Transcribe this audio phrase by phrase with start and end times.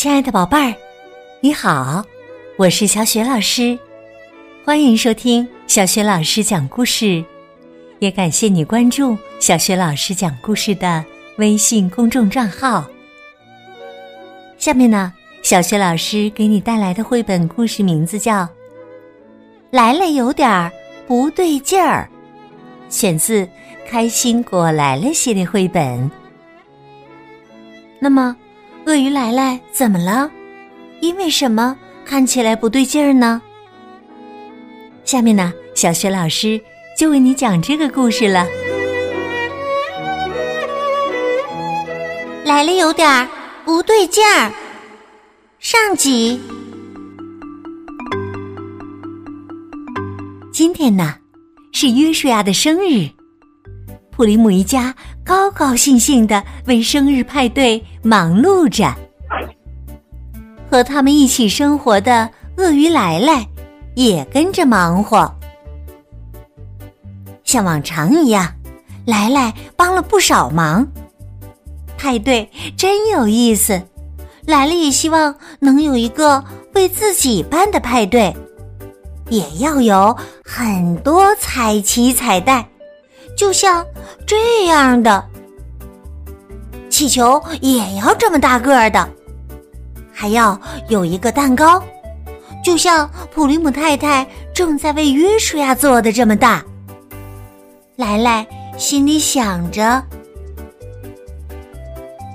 [0.00, 0.74] 亲爱的宝贝儿，
[1.42, 2.02] 你好，
[2.56, 3.78] 我是小雪老师，
[4.64, 7.22] 欢迎收听小雪老师讲故事，
[7.98, 11.04] 也感谢你关注小雪老师讲故事的
[11.36, 12.88] 微信公众账号。
[14.56, 15.12] 下面呢，
[15.42, 18.44] 小雪老师给你带来的绘本故事名字叫
[19.70, 20.72] 《来了有点儿
[21.06, 22.08] 不对劲儿》，
[22.90, 23.44] 选自
[23.86, 26.10] 《开心果来了》系列绘本。
[27.98, 28.34] 那么。
[28.86, 30.30] 鳄鱼来来怎么了？
[31.00, 33.40] 因为什么看起来不对劲儿呢？
[35.04, 36.60] 下面呢，小雪老师
[36.96, 38.46] 就为你讲这个故事了。
[42.44, 43.28] 来了有点
[43.64, 44.50] 不对劲儿。
[45.58, 46.40] 上集。
[50.52, 51.14] 今天呢，
[51.72, 53.08] 是约书亚的生日。
[54.10, 58.94] 普林姆一家高高兴兴的为生日派对忙碌着，
[60.70, 63.46] 和他们一起生活的鳄鱼来来
[63.94, 65.32] 也跟着忙活。
[67.44, 68.54] 像往常一样，
[69.06, 70.86] 来来帮了不少忙。
[71.96, 73.82] 派对真有意思，
[74.46, 76.42] 来了也希望能有一个
[76.74, 78.34] 为自己办的派对，
[79.28, 82.66] 也要有很多彩旗彩带。
[83.40, 83.86] 就像
[84.26, 85.24] 这样的
[86.90, 89.08] 气球也要这么大个儿的，
[90.12, 91.82] 还要有一个蛋糕，
[92.62, 96.62] 就像普里姆太太正在为约书亚做的这么大。
[97.96, 100.04] 莱莱心里想着，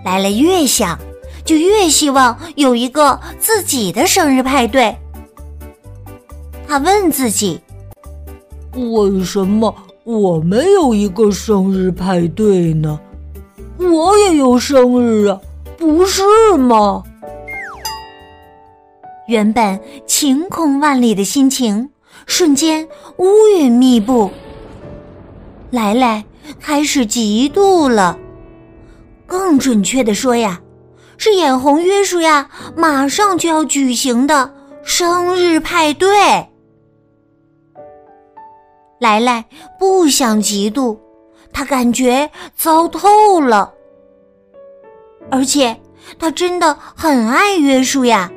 [0.04, 0.98] 莱莱越想
[1.46, 4.98] 就越希望有一个自己的生日派对。
[6.68, 7.62] 他问自己：
[8.74, 9.72] 为什么？
[10.06, 13.00] 我没有一个生日派对呢，
[13.80, 15.42] 我也有生日啊，
[15.80, 16.22] 不是
[16.60, 17.02] 吗？
[19.28, 21.90] 原本晴空万里的心情，
[22.28, 22.88] 瞬间
[23.18, 24.30] 乌云密布。
[25.72, 26.24] 来来
[26.60, 28.16] 开始嫉妒了，
[29.26, 30.62] 更准确的说呀，
[31.18, 32.48] 是眼红约书亚
[32.78, 34.54] 马上就要举行的
[34.84, 36.48] 生日派对。
[39.00, 39.46] 莱莱
[39.78, 40.98] 不想嫉妒，
[41.52, 43.74] 他感觉糟透了。
[45.30, 45.76] 而且
[46.18, 48.32] 他真的很爱约书亚，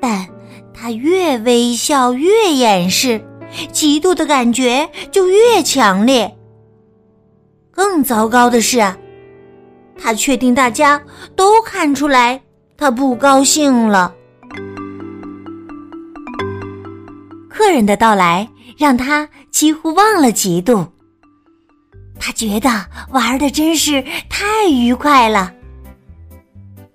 [0.00, 0.26] 但
[0.72, 3.20] 他越微笑越掩饰，
[3.72, 6.34] 嫉妒的感觉就越强烈。
[7.70, 8.94] 更糟糕的是，
[9.98, 11.02] 他确定大家
[11.36, 12.40] 都看出来
[12.76, 14.14] 他不高兴了。
[17.50, 18.48] 客人的到来。
[18.76, 20.86] 让他几乎忘了嫉妒。
[22.18, 25.52] 他觉得玩的真是太愉快了。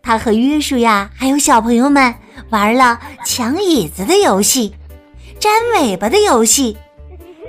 [0.02, 2.16] 他和约书亚还有小朋友们
[2.50, 4.74] 玩了抢椅子的游戏、
[5.40, 6.76] 粘尾巴的游戏，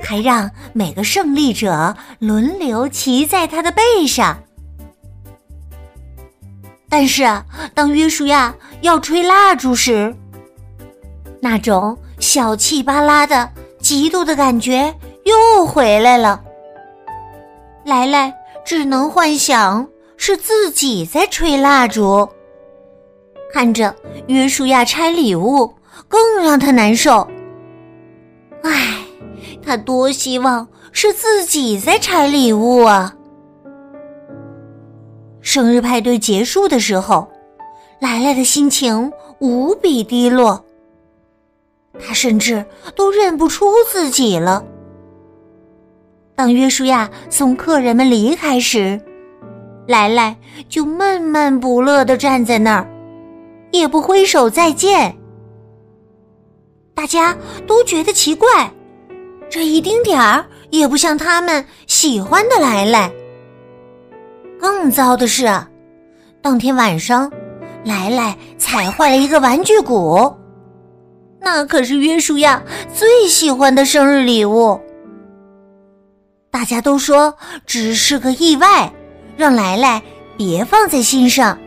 [0.03, 4.43] 还让每个胜利者轮流骑在他的背上。
[6.89, 7.25] 但是，
[7.73, 10.15] 当约书亚要吹蜡烛时，
[11.41, 13.49] 那种小气巴拉的。
[13.91, 16.41] 嫉妒的感觉又回来了。
[17.85, 18.33] 来来
[18.65, 19.85] 只能幻想
[20.17, 22.29] 是自己在吹蜡烛，
[23.53, 23.93] 看着
[24.29, 25.75] 约书亚拆礼物，
[26.07, 27.27] 更让他难受。
[28.63, 28.99] 唉，
[29.61, 33.13] 他多希望是自己在拆礼物啊！
[35.41, 37.29] 生日派对结束的时候，
[37.99, 40.65] 来来的心情无比低落。
[42.07, 44.65] 他甚至都认不出自己了。
[46.35, 49.01] 当约书亚送客人们离开时，
[49.87, 50.37] 莱莱
[50.69, 52.87] 就闷闷不乐的站在那儿，
[53.73, 55.15] 也不挥手再见。
[56.95, 58.71] 大家都觉得奇怪，
[59.51, 63.11] 这一丁点儿也不像他们喜欢的莱莱。
[64.59, 65.47] 更糟的是，
[66.43, 67.31] 当天晚上，
[67.85, 70.35] 莱莱踩坏了一个玩具鼓。
[71.41, 72.63] 那可是约书亚
[72.95, 74.81] 最喜欢的生日礼物。
[76.51, 77.35] 大家都说
[77.65, 78.93] 只是个意外，
[79.37, 80.03] 让来来
[80.37, 81.59] 别放在心上。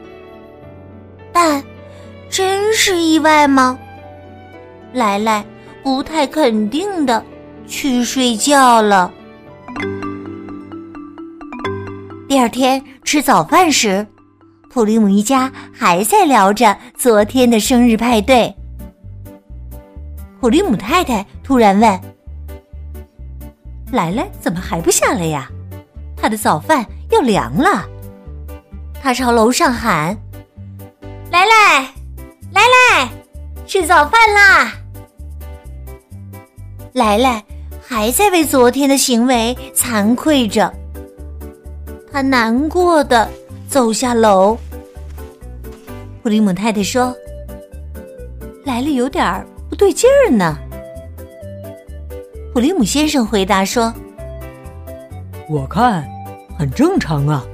[1.31, 1.63] 但
[2.29, 3.79] 真是意外吗？
[4.93, 5.43] 来来
[5.81, 7.23] 不太肯定的
[7.67, 9.11] 去睡觉了。
[12.27, 14.05] 第二天吃早饭时，
[14.69, 18.55] 普利姆一家还在聊着昨天的生日派对。
[20.44, 22.01] 普利姆太太突然问
[23.94, 25.50] ：“莱莱，怎么还不下来呀？
[26.18, 27.88] 他的早饭要凉了。”
[29.01, 30.18] 他朝楼上喊
[31.31, 31.94] ：“莱莱，
[32.51, 33.10] 莱莱，
[33.66, 34.74] 吃早饭啦！
[36.92, 37.42] 莱莱
[37.81, 40.74] 还在为昨天的行为惭愧着，
[42.12, 43.30] 他难过的
[43.69, 44.57] 走下楼。
[46.22, 47.16] 普利姆太太说
[48.66, 49.52] ：“来了有点不
[49.83, 50.57] 对劲儿呢。”
[52.53, 53.94] 普利姆先生回答说
[55.50, 56.07] ：“我看
[56.57, 57.45] 很正常啊。”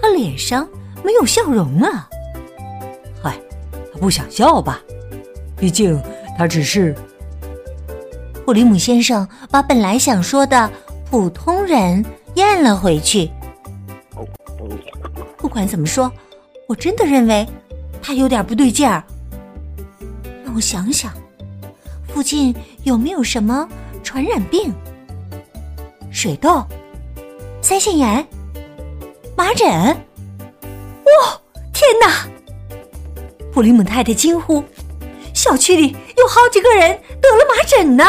[0.00, 0.68] 他脸上
[1.02, 2.08] 没有笑容啊。
[3.20, 3.36] 嗨，
[3.92, 4.80] 他不想笑吧？
[5.56, 6.00] 毕竟
[6.36, 6.94] 他只是……
[8.46, 10.70] 普利姆先生把本来想说的
[11.10, 12.04] “普通人”
[12.36, 13.28] 咽了回去。
[15.36, 16.12] 不管怎么说，
[16.68, 17.44] 我真的认为
[18.00, 19.02] 他有点不对劲儿。
[20.48, 21.12] 让我想想。
[22.06, 23.68] 附近有没有什么
[24.02, 24.72] 传染病？
[26.10, 26.64] 水痘、
[27.60, 28.26] 腮腺炎、
[29.36, 29.68] 麻疹？
[29.68, 31.38] 哇！
[31.74, 32.26] 天哪！
[33.52, 34.64] 普利姆太太惊呼
[35.34, 38.04] ：“小区里有好几个人得了麻疹呢！”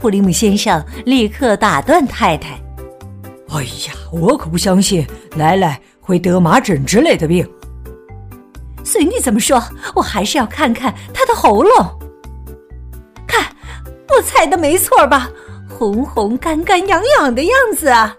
[0.00, 2.58] 普利姆先生立刻打断太太
[3.52, 5.06] ：“哎呀，我可不相信
[5.36, 7.46] 莱莱会得麻疹之类的病。”
[8.90, 9.62] 随你怎么说，
[9.94, 11.70] 我还是要看看他的喉咙。
[13.24, 13.46] 看，
[14.08, 15.30] 我猜的没错吧？
[15.68, 18.16] 红红、干干、痒痒的样子啊！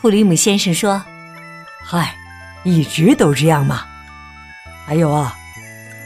[0.00, 1.02] 普利姆先生说
[1.84, 2.14] ：“嗨，
[2.62, 3.82] 一直都这样嘛。
[4.86, 5.34] 还有啊，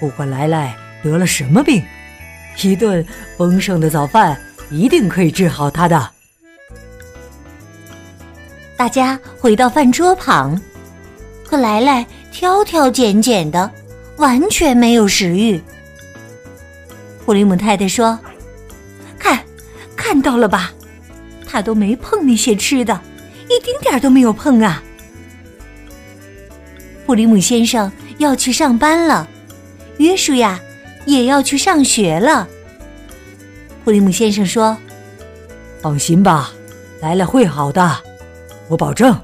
[0.01, 0.75] 不管莱莱
[1.05, 1.85] 得了什么病，
[2.63, 4.41] 一顿丰盛的早饭
[4.71, 6.11] 一定可以治好他的。”
[8.79, 10.59] 大家回到饭桌旁，
[11.47, 12.07] 可来来。
[12.33, 13.71] 挑挑拣拣的，
[14.17, 15.61] 完全没有食欲。
[17.25, 18.19] 普利姆太太说
[19.19, 19.39] ：“看，
[19.95, 20.73] 看到了吧？
[21.47, 22.99] 他都没碰那些吃的，
[23.45, 24.83] 一丁点儿都没有碰啊。”
[27.07, 29.29] 普利姆先生要去上班了，
[29.99, 30.59] 约书亚
[31.05, 32.49] 也要去上学了。
[33.85, 34.77] 普利姆先生说
[35.83, 36.51] ：“放心吧，
[37.01, 37.99] 来了会好的，
[38.69, 39.15] 我保证。”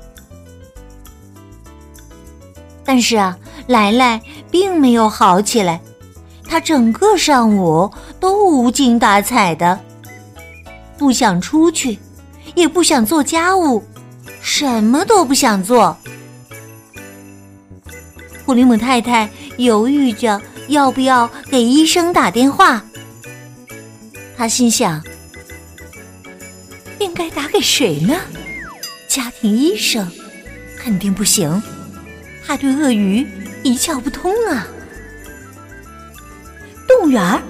[2.89, 3.37] 但是啊，
[3.67, 4.19] 莱莱
[4.51, 5.79] 并没有好起来，
[6.49, 9.79] 他整个上午都无精打采的，
[10.97, 11.99] 不想出去，
[12.55, 13.85] 也不想做家务，
[14.41, 15.95] 什么都不想做。
[18.47, 22.83] 普林姆太太犹豫着要不要给医生打电话，
[24.35, 25.05] 他心想：
[26.99, 28.15] 应该打给谁呢？
[29.07, 30.11] 家庭医生
[30.79, 31.63] 肯定不行。
[32.49, 33.27] 他对鳄鱼
[33.63, 34.67] 一窍不通啊！
[36.89, 37.43] 动物园儿，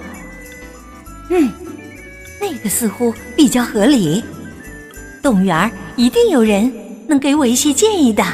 [1.29, 1.49] 嗯，
[2.41, 4.21] 那个似乎比较合理。
[5.23, 6.69] 动物园儿一定有人
[7.07, 8.25] 能给我一些建议的。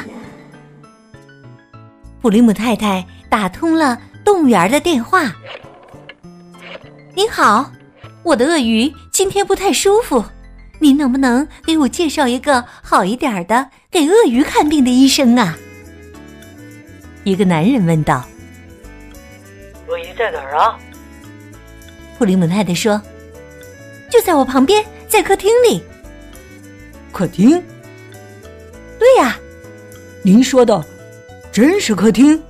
[2.20, 5.32] 普利姆太太打通了动物园的电话。
[7.14, 7.70] 您好，
[8.24, 10.24] 我的鳄鱼今天不太舒服，
[10.80, 15.56] 您能不能给我介绍一个好一点的给鳄鱼看病的医生啊？
[17.26, 18.24] 一个男人问道
[19.88, 20.78] ：“鳄鱼在哪儿啊？”
[22.16, 23.02] 普林姆太太说
[24.08, 25.82] ：“就在我旁边，在客厅里。”
[27.10, 27.60] 客厅？
[28.96, 29.36] 对呀，
[30.22, 30.84] 您说的
[31.50, 32.40] 真是客厅？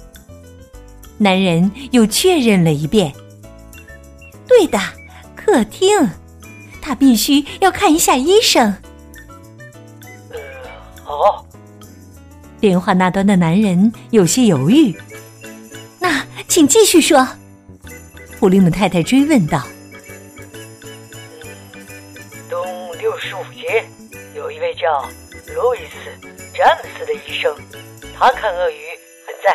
[1.16, 3.10] 男人又确认了一遍
[4.46, 4.78] ：“对的，
[5.34, 5.88] 客厅。
[6.82, 8.76] 他必须要看一下医生。”
[10.28, 10.38] 呃，
[11.02, 11.45] 好。
[12.60, 14.96] 电话那端的男人有些犹豫，
[16.00, 17.28] 那请继续说。
[18.38, 19.62] 普利姆太太追问道
[22.50, 22.66] ：“东
[22.98, 23.82] 六十五街
[24.34, 25.08] 有一位叫
[25.54, 25.94] 路易斯·
[26.56, 27.54] 詹姆斯的医生，
[28.18, 28.76] 他看鳄鱼
[29.26, 29.52] 很在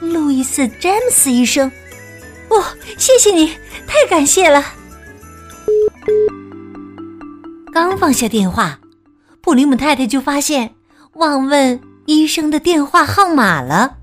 [0.00, 1.70] 行。”路易斯·詹姆斯医生，
[2.50, 2.62] 哦，
[2.98, 3.56] 谢谢你，
[3.86, 4.64] 太感谢了。
[7.72, 8.78] 刚放下电话，
[9.40, 10.74] 普利姆太太就发现。
[11.14, 13.98] 忘问医生的电话号码了，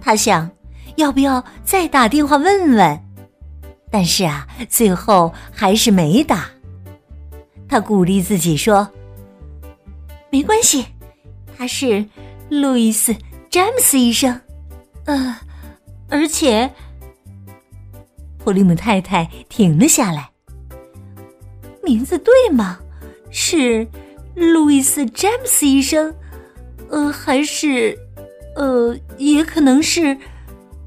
[0.00, 0.50] 他想
[0.96, 3.00] 要不要再打电话问问，
[3.90, 6.46] 但是啊，最后还是没打。
[7.68, 8.88] 他鼓励自己说
[10.28, 10.84] ：“没关系，
[11.56, 12.04] 他是
[12.50, 13.12] 路易斯·
[13.48, 14.38] 詹姆斯医生。”
[15.06, 15.36] 呃，
[16.08, 16.70] 而且，
[18.38, 20.30] 普利姆太太停了下来。
[21.82, 22.78] 名字对吗？
[23.30, 23.86] 是。
[24.34, 26.14] 路易斯·詹姆斯医生，
[26.88, 27.96] 呃，还是，
[28.56, 30.16] 呃，也可能是，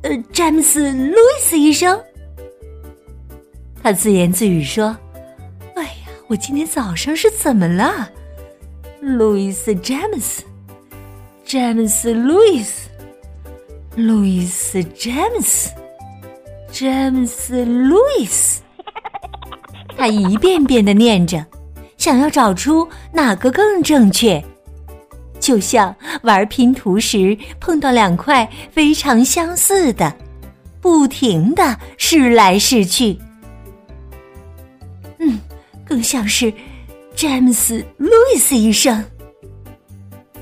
[0.02, 2.00] 呃，詹姆斯·路易斯医生。
[3.84, 4.98] 他自言自语说
[5.76, 5.92] ：“哎呀，
[6.28, 8.10] 我今天早上是怎么了？
[9.00, 10.44] 路易斯·詹姆斯，
[11.44, 12.90] 詹姆斯·路易斯，
[13.96, 15.72] 路易斯·詹姆斯，
[16.72, 18.64] 詹姆斯·路易斯。
[19.96, 21.46] 他一遍遍的念着，
[22.06, 24.40] 想要找出哪个更正确，
[25.40, 30.16] 就像玩拼图时碰到两块非常相似的，
[30.80, 33.18] 不停的试来试去。
[35.18, 35.40] 嗯，
[35.84, 36.54] 更像是。
[37.16, 39.04] 詹姆斯·路易斯医生。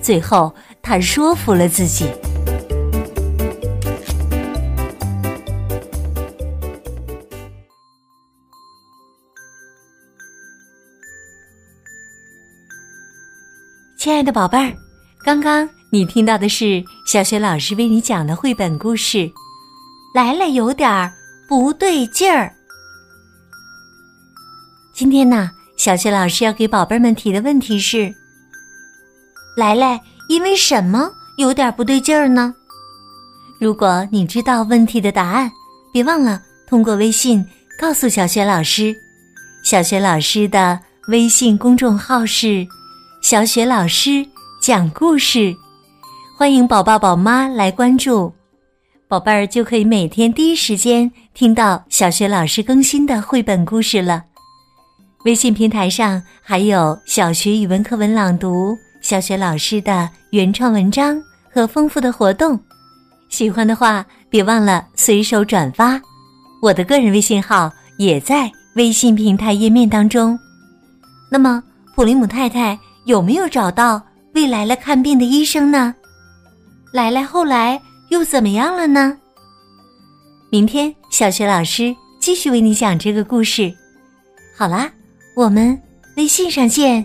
[0.02, 2.10] 最后，他说服了自己。
[14.04, 14.76] 亲爱的宝贝儿，
[15.24, 19.20] 刚刚你听到的是小雪老师为你讲的绘本故事，
[20.14, 21.10] 《来了有点儿
[21.48, 22.48] 不对劲儿》。
[24.94, 25.50] 今天呢？
[25.78, 28.14] 小雪老师要给宝贝们提的问题是：
[29.56, 32.54] 来来，因为什么有点不对劲儿呢？
[33.58, 35.50] 如果你知道问题的答案，
[35.94, 37.42] 别忘了通过微信
[37.80, 38.94] 告诉小雪老师。
[39.64, 42.68] 小雪老师的微信公众号是
[43.24, 44.28] “小雪老师
[44.60, 45.56] 讲故事”，
[46.38, 48.34] 欢迎宝宝宝妈来关注，
[49.08, 54.26] 宝贝儿就可以每天第一时间听到小雪老师更新的绘本故事了。
[55.24, 61.18] 微信平台上还有小学语文课文朗读、小学老师的原创文章
[61.50, 62.60] 和丰富的活动，
[63.30, 66.00] 喜欢的话别忘了随手转发。
[66.62, 70.38] 我的个人微信号也在微信平台页面当中。
[71.32, 71.64] 那么，
[71.96, 74.02] 普林姆太太有没有找到
[74.34, 75.96] 为来来看病的医生呢？
[76.92, 79.18] 来来后来又怎么样了呢？
[80.50, 83.74] 明天小学老师继续为你讲这个故事。
[84.58, 84.92] 好啦。
[85.36, 85.82] 我们
[86.16, 87.04] 微信上见。